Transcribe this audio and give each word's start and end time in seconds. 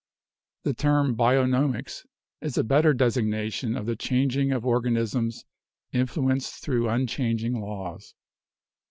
The 0.63 0.73
term 0.73 1.15
'bionomics' 1.15 2.07
is 2.41 2.57
a 2.57 2.63
better 2.63 2.91
designation 2.91 3.77
of 3.77 3.85
the 3.85 3.95
chan 3.95 4.29
ging 4.29 4.51
of 4.51 4.65
organisms 4.65 5.45
influenced 5.91 6.63
through 6.63 6.89
unchanging 6.89 7.61
laws. 7.61 8.15